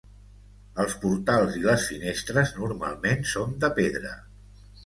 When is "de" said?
3.67-3.73